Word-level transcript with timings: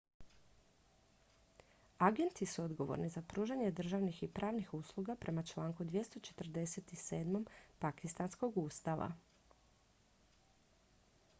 agenti 1.99 2.45
su 2.45 2.63
odgovorni 2.63 3.09
za 3.15 3.21
pružanje 3.33 3.67
državnih 3.79 4.23
i 4.23 4.27
pravnih 4.39 4.73
usluga 4.73 5.15
prema 5.15 5.43
članku 5.43 5.85
247. 5.89 7.45
pakistanskog 7.79 8.57
ustava 8.63 9.11